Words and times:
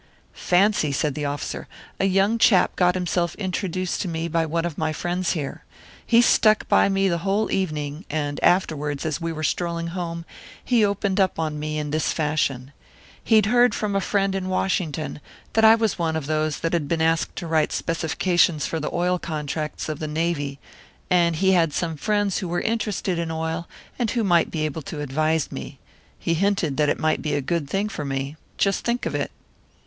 "Fancy," 0.33 0.91
said 0.91 1.13
the 1.13 1.25
officer. 1.25 1.67
"A 1.99 2.05
young 2.05 2.39
chap 2.39 2.75
got 2.75 2.95
himself 2.95 3.35
introduced 3.35 4.01
to 4.01 4.07
me 4.07 4.27
by 4.27 4.47
one 4.47 4.65
of 4.65 4.75
my 4.75 4.91
friends 4.91 5.33
here. 5.33 5.63
He 6.03 6.23
stuck 6.23 6.67
by 6.67 6.89
me 6.89 7.07
the 7.07 7.19
whole 7.19 7.51
evening, 7.51 8.05
and 8.09 8.43
afterwards, 8.43 9.05
as 9.05 9.21
we 9.21 9.31
were 9.31 9.43
strolling 9.43 9.89
home, 9.89 10.25
he 10.65 10.83
opened 10.83 11.19
up 11.19 11.37
on 11.37 11.59
me 11.59 11.77
in 11.77 11.91
this 11.91 12.11
fashion. 12.13 12.71
He'd 13.23 13.45
heard 13.45 13.75
from 13.75 13.95
a 13.95 14.01
friend 14.01 14.33
in 14.33 14.49
Washington 14.49 15.21
that 15.53 15.63
I 15.63 15.75
was 15.75 15.99
one 15.99 16.15
of 16.15 16.25
those 16.25 16.59
who 16.61 16.69
had 16.71 16.87
been 16.87 16.99
asked 16.99 17.35
to 17.35 17.45
write 17.45 17.71
specifications 17.71 18.65
for 18.65 18.79
the 18.79 18.89
oil 18.91 19.19
contracts 19.19 19.87
of 19.87 19.99
the 19.99 20.07
Navy; 20.07 20.57
and 21.11 21.35
he 21.35 21.51
had 21.51 21.73
some 21.73 21.95
friends 21.95 22.39
who 22.39 22.47
were 22.47 22.61
interested 22.61 23.19
in 23.19 23.29
oil, 23.29 23.69
and 23.99 24.09
who 24.09 24.23
might 24.23 24.49
be 24.49 24.65
able 24.65 24.81
to 24.81 25.01
advise 25.01 25.51
me. 25.51 25.77
He 26.17 26.33
hinted 26.33 26.77
that 26.77 26.89
it 26.89 26.97
might 26.97 27.21
be 27.21 27.35
a 27.35 27.39
good 27.41 27.69
thing 27.69 27.87
for 27.87 28.03
me. 28.03 28.35
Just 28.57 28.83
think 28.83 29.05
of 29.05 29.13
it!" 29.13 29.29